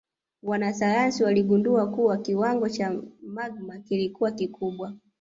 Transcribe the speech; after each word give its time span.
Wanasayansi 0.43 1.23
waligundua 1.23 1.87
kuwa 1.91 2.17
kiwango 2.17 2.69
cha 2.69 3.01
magma 3.21 3.79
kilikuwa 3.79 4.31
kikubwa 4.31 4.93